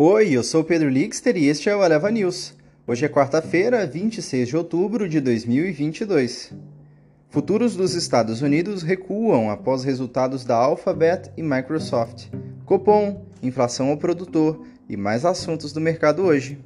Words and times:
Oi, 0.00 0.30
eu 0.30 0.44
sou 0.44 0.62
Pedro 0.62 0.88
Lixter 0.88 1.36
e 1.36 1.48
este 1.48 1.68
é 1.68 1.74
o 1.74 1.84
Eleva 1.84 2.08
News. 2.08 2.54
Hoje 2.86 3.04
é 3.04 3.08
quarta-feira, 3.08 3.84
26 3.84 4.46
de 4.46 4.56
outubro 4.56 5.08
de 5.08 5.20
2022. 5.20 6.52
Futuros 7.28 7.74
dos 7.74 7.94
Estados 7.94 8.40
Unidos 8.40 8.84
recuam 8.84 9.50
após 9.50 9.82
resultados 9.82 10.44
da 10.44 10.54
Alphabet 10.54 11.32
e 11.36 11.42
Microsoft. 11.42 12.28
Copom, 12.64 13.26
inflação 13.42 13.88
ao 13.88 13.96
produtor 13.96 14.64
e 14.88 14.96
mais 14.96 15.24
assuntos 15.24 15.72
do 15.72 15.80
mercado 15.80 16.22
hoje. 16.22 16.60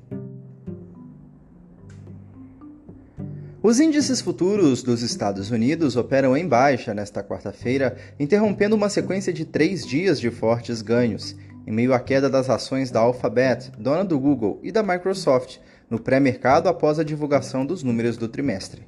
Os 3.62 3.80
índices 3.80 4.20
futuros 4.20 4.82
dos 4.82 5.00
Estados 5.00 5.50
Unidos 5.50 5.96
operam 5.96 6.36
em 6.36 6.46
baixa 6.46 6.92
nesta 6.92 7.24
quarta-feira, 7.24 7.96
interrompendo 8.20 8.76
uma 8.76 8.90
sequência 8.90 9.32
de 9.32 9.46
três 9.46 9.86
dias 9.86 10.20
de 10.20 10.30
fortes 10.30 10.82
ganhos 10.82 11.34
em 11.66 11.72
meio 11.72 11.94
à 11.94 12.00
queda 12.00 12.28
das 12.28 12.50
ações 12.50 12.90
da 12.90 13.00
Alphabet, 13.00 13.70
dona 13.78 14.04
do 14.04 14.18
Google, 14.18 14.58
e 14.62 14.72
da 14.72 14.82
Microsoft, 14.82 15.58
no 15.88 16.00
pré-mercado 16.00 16.68
após 16.68 16.98
a 16.98 17.04
divulgação 17.04 17.66
dos 17.66 17.82
números 17.82 18.16
do 18.16 18.28
trimestre. 18.28 18.86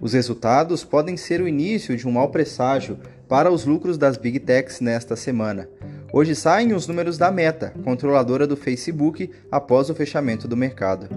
Os 0.00 0.12
resultados 0.12 0.84
podem 0.84 1.16
ser 1.16 1.40
o 1.40 1.48
início 1.48 1.96
de 1.96 2.06
um 2.06 2.10
mau 2.10 2.28
presságio 2.28 2.98
para 3.28 3.50
os 3.50 3.64
lucros 3.64 3.96
das 3.96 4.16
Big 4.16 4.40
Techs 4.40 4.80
nesta 4.80 5.16
semana. 5.16 5.68
Hoje 6.12 6.34
saem 6.34 6.74
os 6.74 6.86
números 6.86 7.16
da 7.16 7.30
Meta, 7.30 7.72
controladora 7.82 8.46
do 8.46 8.56
Facebook, 8.56 9.30
após 9.50 9.88
o 9.88 9.94
fechamento 9.94 10.46
do 10.46 10.56
mercado. 10.56 11.08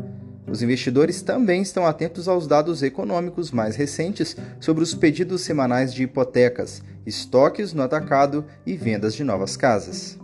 Os 0.50 0.62
investidores 0.62 1.22
também 1.22 1.62
estão 1.62 1.86
atentos 1.86 2.28
aos 2.28 2.48
dados 2.48 2.82
econômicos 2.82 3.52
mais 3.52 3.76
recentes 3.76 4.38
sobre 4.60 4.84
os 4.84 4.96
pedidos 4.96 5.42
semanais 5.42 5.94
de 5.94 6.04
hipotecas, 6.04 6.82
estoques 7.06 7.74
no 7.74 7.84
atacado 7.84 8.46
e 8.66 8.78
vendas 8.78 9.14
de 9.14 9.24
novas 9.24 9.58
casas. 9.58 10.18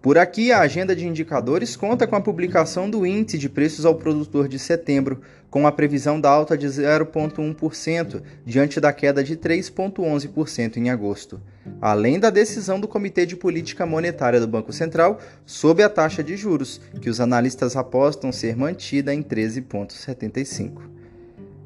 Por 0.00 0.16
aqui, 0.16 0.52
a 0.52 0.60
agenda 0.60 0.94
de 0.94 1.08
indicadores 1.08 1.74
conta 1.74 2.06
com 2.06 2.14
a 2.14 2.20
publicação 2.20 2.88
do 2.88 3.04
Índice 3.04 3.36
de 3.36 3.48
Preços 3.48 3.84
ao 3.84 3.96
Produtor 3.96 4.46
de 4.46 4.56
setembro, 4.56 5.20
com 5.50 5.66
a 5.66 5.72
previsão 5.72 6.20
da 6.20 6.30
alta 6.30 6.56
de 6.56 6.68
0,1%, 6.68 8.22
diante 8.46 8.80
da 8.80 8.92
queda 8.92 9.24
de 9.24 9.36
3,11% 9.36 10.76
em 10.76 10.88
agosto, 10.88 11.40
além 11.80 12.20
da 12.20 12.30
decisão 12.30 12.78
do 12.78 12.86
Comitê 12.86 13.26
de 13.26 13.34
Política 13.34 13.84
Monetária 13.84 14.38
do 14.38 14.46
Banco 14.46 14.72
Central 14.72 15.18
sobre 15.44 15.82
a 15.82 15.88
taxa 15.88 16.22
de 16.22 16.36
juros, 16.36 16.80
que 17.00 17.10
os 17.10 17.20
analistas 17.20 17.74
apostam 17.74 18.30
ser 18.30 18.56
mantida 18.56 19.12
em 19.12 19.20
13,75%. 19.20 20.74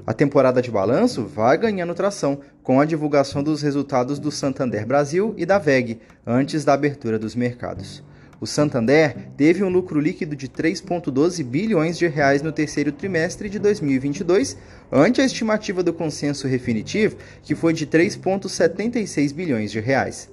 A 0.06 0.14
temporada 0.14 0.62
de 0.62 0.70
balanço 0.70 1.26
vai 1.26 1.58
ganhando 1.58 1.94
tração 1.94 2.40
com 2.62 2.80
a 2.80 2.86
divulgação 2.86 3.42
dos 3.42 3.60
resultados 3.60 4.18
do 4.18 4.30
Santander 4.30 4.86
Brasil 4.86 5.34
e 5.36 5.44
da 5.44 5.58
VEG 5.58 6.00
antes 6.26 6.64
da 6.64 6.72
abertura 6.72 7.18
dos 7.18 7.36
mercados. 7.36 8.02
O 8.42 8.46
Santander 8.46 9.30
teve 9.36 9.62
um 9.62 9.68
lucro 9.68 10.00
líquido 10.00 10.34
de 10.34 10.48
3,12 10.48 11.44
bilhões 11.44 11.96
de 11.96 12.08
reais 12.08 12.42
no 12.42 12.50
terceiro 12.50 12.90
trimestre 12.90 13.48
de 13.48 13.56
2022, 13.60 14.56
ante 14.90 15.20
a 15.20 15.24
estimativa 15.24 15.80
do 15.80 15.92
consenso 15.92 16.48
definitivo, 16.48 17.16
que 17.40 17.54
foi 17.54 17.72
de 17.72 17.86
3,76 17.86 19.32
bilhões 19.32 19.70
de 19.70 19.78
reais. 19.78 20.28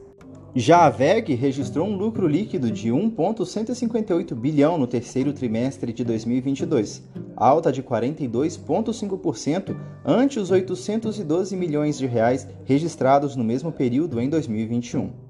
Já 0.56 0.88
a 0.88 0.90
VEG 0.90 1.36
registrou 1.36 1.88
um 1.88 1.96
lucro 1.96 2.26
líquido 2.26 2.72
de 2.72 2.92
1,158 2.92 4.36
bilhão 4.36 4.76
no 4.80 4.88
terceiro 4.88 5.32
trimestre 5.32 5.94
de 5.94 6.04
2022, 6.04 7.04
alta 7.36 7.72
de 7.72 7.84
42,5% 7.84 9.78
ante 10.04 10.40
os 10.40 10.50
812 10.50 11.56
milhões 11.56 12.00
de 12.00 12.08
reais 12.08 12.48
registrados 12.66 13.36
no 13.36 13.44
mesmo 13.44 13.72
período 13.72 14.20
em 14.20 14.28
2021. 14.28 15.29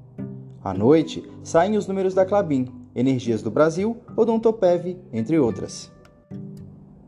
À 0.62 0.74
noite, 0.74 1.24
saem 1.42 1.78
os 1.78 1.88
números 1.88 2.14
da 2.14 2.26
Clabin, 2.26 2.68
Energias 2.94 3.42
do 3.42 3.50
Brasil, 3.50 3.98
Odontopev, 4.16 4.98
entre 5.14 5.40
outras. 5.40 5.90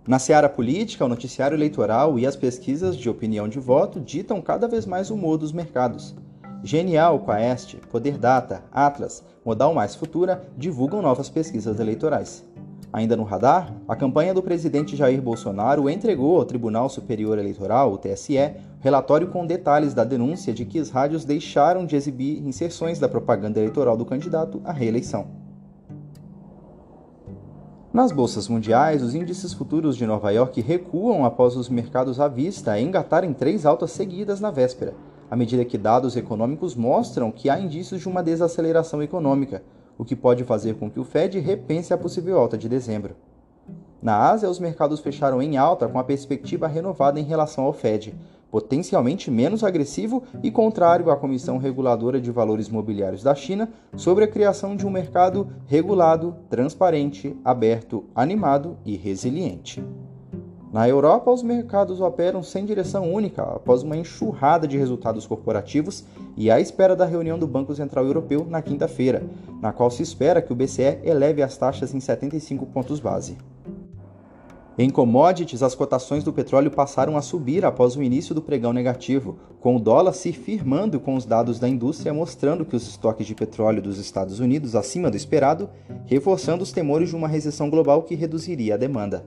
Na 0.07 0.19
seara 0.19 0.47
política, 0.47 1.03
o 1.03 1.09
noticiário 1.09 1.56
eleitoral 1.56 2.17
e 2.17 2.25
as 2.25 2.35
pesquisas 2.35 2.95
de 2.95 3.09
opinião 3.09 3.50
de 3.50 3.59
voto 3.59 4.00
ditam 4.00 4.41
cada 4.41 4.67
vez 4.67 4.85
mais 4.85 5.12
o 5.12 5.16
humor 5.16 5.38
dos 5.38 5.51
mercados. 5.51 6.16
Genial, 6.63 7.19
Quaest, 7.19 7.75
Poder 7.89 8.17
Data, 8.17 8.63
Atlas, 8.72 9.23
Modal 9.44 9.73
Mais 9.73 9.95
Futura 9.95 10.47
divulgam 10.56 11.01
novas 11.01 11.28
pesquisas 11.28 11.79
eleitorais. 11.79 12.45
Ainda 12.94 13.16
no 13.16 13.24
radar, 13.24 13.74
a 13.88 13.96
campanha 13.96 14.34
do 14.34 14.44
presidente 14.44 14.97
Jair 14.97 15.22
Bolsonaro 15.22 15.90
entregou 15.90 16.38
ao 16.38 16.46
Tribunal 16.46 16.90
Superior 16.90 17.40
Eleitoral, 17.40 17.94
o 17.94 17.97
TSE, 17.97 18.38
relatório 18.81 19.29
com 19.29 19.46
detalhes 19.46 19.94
da 19.94 20.03
denúncia 20.03 20.53
de 20.53 20.66
que 20.66 20.78
as 20.78 20.90
rádios 20.90 21.24
deixaram 21.24 21.85
de 21.85 21.96
exibir 21.96 22.46
inserções 22.46 23.00
da 23.00 23.07
propaganda 23.07 23.59
eleitoral 23.59 23.96
do 23.96 24.06
candidato 24.06 24.62
à 24.66 24.74
reeleição. 24.74 25.28
Nas 27.94 28.12
bolsas 28.12 28.50
mundiais, 28.50 29.01
os 29.01 29.16
índices 29.16 29.53
futuros 29.53 29.96
de 29.96 30.06
Nova 30.06 30.31
York 30.31 30.59
recuam 30.59 31.24
após 31.24 31.56
os 31.56 31.69
mercados 31.69 32.19
à 32.19 32.28
vista 32.28 32.78
engatarem 32.80 33.34
três 33.34 33.66
altas 33.66 33.91
seguidas 33.91 34.41
na 34.41 34.51
véspera, 34.51 34.94
à 35.30 35.35
medida 35.35 35.63
que 35.63 35.78
dados 35.78 36.18
econômicos 36.18 36.75
mostram 36.75 37.31
que 37.31 37.50
há 37.50 37.57
indícios 37.57 38.01
de 38.01 38.09
uma 38.09 38.22
desaceleração 38.22 39.01
econômica, 39.01 39.63
o 40.01 40.03
que 40.03 40.16
pode 40.16 40.44
fazer 40.44 40.78
com 40.78 40.89
que 40.89 41.00
o 41.00 41.03
Fed 41.03 41.39
repense 41.39 41.94
a 41.94 41.97
possível 41.97 42.39
alta 42.39 42.57
de 42.57 42.67
dezembro. 42.67 43.16
Na 44.01 44.31
Ásia, 44.31 44.50
os 44.50 44.57
mercados 44.57 45.00
fecharam 45.00 45.39
em 45.44 45.57
alta 45.57 45.88
com 45.88 46.00
a 46.00 46.03
perspectiva 46.03 46.66
renovada 46.66 47.19
em 47.19 47.23
relação 47.23 47.66
ao 47.66 47.72
Fed, 47.72 48.16
potencialmente 48.50 49.29
menos 49.29 49.63
agressivo 49.63 50.23
e 50.41 50.50
contrário 50.50 51.12
à 51.12 51.16
Comissão 51.16 51.59
Reguladora 51.59 52.19
de 52.19 52.31
Valores 52.31 52.67
Mobiliários 52.67 53.22
da 53.22 53.35
China 53.35 53.69
sobre 53.95 54.23
a 54.23 54.28
criação 54.28 54.75
de 54.75 54.88
um 54.88 54.89
mercado 54.89 55.47
regulado, 55.67 56.35
transparente, 56.50 57.38
aberto, 57.45 58.03
animado 58.16 58.79
e 58.83 58.97
resiliente. 58.97 59.83
Na 60.71 60.87
Europa, 60.87 61.29
os 61.29 61.43
mercados 61.43 61.99
operam 61.99 62.41
sem 62.41 62.65
direção 62.65 63.11
única 63.11 63.41
após 63.43 63.83
uma 63.83 63.97
enxurrada 63.97 64.65
de 64.65 64.77
resultados 64.77 65.27
corporativos 65.27 66.05
e 66.37 66.49
à 66.49 66.61
espera 66.61 66.95
da 66.95 67.05
reunião 67.05 67.37
do 67.37 67.45
Banco 67.45 67.75
Central 67.75 68.05
Europeu 68.05 68.47
na 68.49 68.61
quinta-feira, 68.61 69.21
na 69.61 69.73
qual 69.73 69.91
se 69.91 70.01
espera 70.01 70.41
que 70.41 70.53
o 70.53 70.55
BCE 70.55 70.99
eleve 71.03 71.41
as 71.41 71.57
taxas 71.57 71.93
em 71.93 71.99
75 71.99 72.65
pontos 72.67 73.01
base. 73.01 73.37
Em 74.77 74.89
commodities, 74.89 75.61
as 75.61 75.75
cotações 75.75 76.23
do 76.23 76.31
petróleo 76.31 76.71
passaram 76.71 77.17
a 77.17 77.21
subir 77.21 77.65
após 77.65 77.97
o 77.97 78.01
início 78.01 78.33
do 78.33 78.41
pregão 78.41 78.71
negativo, 78.71 79.38
com 79.59 79.75
o 79.75 79.79
dólar 79.79 80.13
se 80.13 80.31
firmando 80.31 80.97
com 81.01 81.15
os 81.15 81.25
dados 81.25 81.59
da 81.59 81.67
indústria 81.67 82.13
mostrando 82.13 82.63
que 82.63 82.77
os 82.77 82.88
estoques 82.88 83.27
de 83.27 83.35
petróleo 83.35 83.81
dos 83.81 83.99
Estados 83.99 84.39
Unidos 84.39 84.73
acima 84.73 85.11
do 85.11 85.17
esperado, 85.17 85.69
reforçando 86.05 86.63
os 86.63 86.71
temores 86.71 87.09
de 87.09 87.15
uma 87.17 87.27
recessão 87.27 87.69
global 87.69 88.03
que 88.03 88.15
reduziria 88.15 88.75
a 88.75 88.77
demanda. 88.77 89.25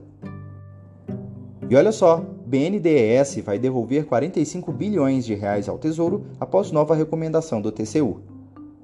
E 1.67 1.75
olha 1.75 1.91
só, 1.91 2.23
BNDES 2.45 3.39
vai 3.43 3.57
devolver 3.57 4.05
45 4.05 4.71
bilhões 4.71 5.25
de 5.25 5.33
reais 5.33 5.67
ao 5.67 5.79
Tesouro 5.79 6.23
após 6.39 6.71
nova 6.71 6.93
recomendação 6.93 7.59
do 7.59 7.71
TCU. 7.71 8.21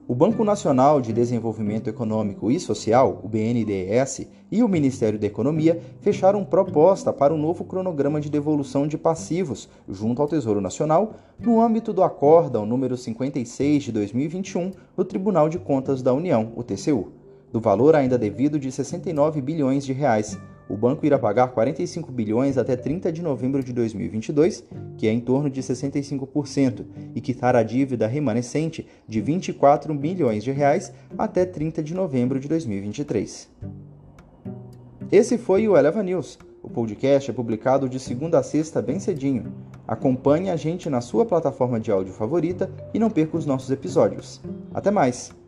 O 0.07 0.15
Banco 0.15 0.43
Nacional 0.43 0.99
de 0.99 1.13
Desenvolvimento 1.13 1.87
Econômico 1.87 2.49
e 2.49 2.59
Social, 2.59 3.21
o 3.23 3.29
BNDES, 3.29 4.27
e 4.51 4.63
o 4.63 4.67
Ministério 4.67 5.19
da 5.19 5.27
Economia 5.27 5.79
fecharam 6.01 6.43
proposta 6.43 7.13
para 7.13 7.31
um 7.31 7.37
novo 7.37 7.63
cronograma 7.63 8.19
de 8.19 8.31
devolução 8.31 8.87
de 8.87 8.97
passivos 8.97 9.69
junto 9.87 10.19
ao 10.19 10.27
Tesouro 10.27 10.59
Nacional 10.59 11.13
no 11.39 11.61
âmbito 11.61 11.93
do 11.93 12.01
Acórdão 12.01 12.65
número 12.65 12.97
56 12.97 13.83
de 13.83 13.91
2021 13.91 14.71
do 14.97 15.05
Tribunal 15.05 15.47
de 15.47 15.59
Contas 15.59 16.01
da 16.01 16.13
União, 16.15 16.51
o 16.55 16.63
TCU, 16.63 17.11
do 17.51 17.61
valor 17.61 17.95
ainda 17.95 18.17
devido 18.17 18.57
de 18.57 18.71
69 18.71 19.39
bilhões 19.39 19.85
de 19.85 19.93
reais, 19.93 20.37
o 20.69 20.77
banco 20.77 21.05
irá 21.05 21.19
pagar 21.19 21.47
45 21.49 22.11
bilhões 22.11 22.57
até 22.57 22.75
30 22.75 23.11
de 23.11 23.21
novembro 23.21 23.63
de 23.63 23.73
2022, 23.73 24.63
que 24.97 25.07
é 25.07 25.11
em 25.11 25.19
torno 25.19 25.49
de 25.49 25.61
65%, 25.61 26.85
e 27.13 27.21
quitar 27.21 27.55
a 27.55 27.63
dívida 27.63 28.07
remanescente 28.07 28.87
de 29.07 29.21
24 29.21 29.93
bilhões 29.93 30.43
de 30.43 30.51
reais 30.51 30.93
até 31.17 31.45
30 31.45 31.83
de 31.83 31.93
novembro 31.93 32.39
de 32.39 32.47
2023. 32.47 33.49
Esse 35.11 35.37
foi 35.37 35.67
o 35.67 35.75
Eleva 35.75 36.01
News. 36.01 36.39
O 36.63 36.69
podcast 36.69 37.29
é 37.29 37.33
publicado 37.33 37.89
de 37.89 37.99
segunda 37.99 38.39
a 38.39 38.43
sexta 38.43 38.81
bem 38.81 38.99
cedinho. 38.99 39.51
Acompanhe 39.87 40.49
a 40.49 40.55
gente 40.55 40.89
na 40.89 41.01
sua 41.01 41.25
plataforma 41.25 41.79
de 41.79 41.91
áudio 41.91 42.13
favorita 42.13 42.71
e 42.93 42.99
não 42.99 43.09
perca 43.09 43.35
os 43.35 43.45
nossos 43.45 43.71
episódios. 43.71 44.39
Até 44.73 44.89
mais! 44.91 45.40